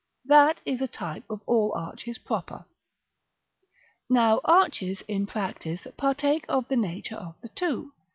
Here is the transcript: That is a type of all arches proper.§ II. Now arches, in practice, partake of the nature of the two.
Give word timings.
That 0.25 0.61
is 0.65 0.81
a 0.81 0.87
type 0.87 1.25
of 1.29 1.41
all 1.45 1.73
arches 1.75 2.17
proper.§ 2.17 2.55
II. 2.57 2.65
Now 4.09 4.41
arches, 4.43 5.03
in 5.07 5.27
practice, 5.27 5.85
partake 5.95 6.43
of 6.49 6.67
the 6.69 6.75
nature 6.75 7.17
of 7.17 7.35
the 7.43 7.49
two. 7.49 7.93